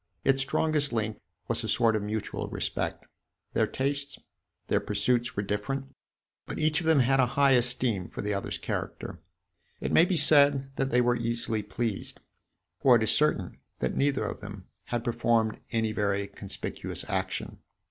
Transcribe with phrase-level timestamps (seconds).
[0.23, 3.05] Its strongest link was a sort of mutual respect.
[3.53, 4.17] Their tastes,
[4.67, 5.95] their pursuits were different;
[6.47, 9.21] but each of them had a high esteem for the other's character.
[9.79, 12.19] It may be said that they were easily pleased;
[12.79, 17.59] for it is certain that neither of them had performed any very conspicuous action.